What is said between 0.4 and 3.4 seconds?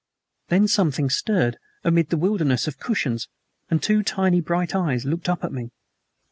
Then something stirred amid the wilderness of cushions,